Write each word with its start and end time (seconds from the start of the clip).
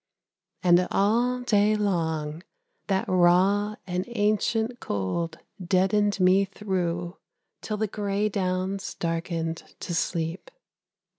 And 0.63 0.87
all 0.89 1.41
day 1.41 1.75
long 1.75 2.41
that 2.87 3.05
raw 3.07 3.75
and 3.85 4.03
ancient 4.07 4.79
cold 4.79 5.37
Deadened 5.63 6.19
me 6.19 6.45
through, 6.45 7.17
till 7.61 7.77
the 7.77 7.85
grey 7.85 8.27
downs 8.27 8.95
darkened 8.95 9.57
to 9.81 9.93
sleep. 9.93 10.49